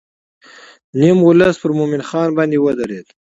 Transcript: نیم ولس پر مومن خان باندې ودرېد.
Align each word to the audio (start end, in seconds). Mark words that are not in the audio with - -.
نیم 0.99 1.17
ولس 1.27 1.55
پر 1.61 1.71
مومن 1.77 2.01
خان 2.09 2.29
باندې 2.37 2.57
ودرېد. 2.59 3.07